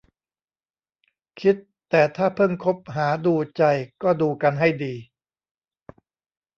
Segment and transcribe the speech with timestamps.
[1.41, 1.55] คิด
[1.89, 3.63] แต่ถ้าเพิ่งคบหาดูใจ
[4.03, 4.93] ก็ดูกันให้ดี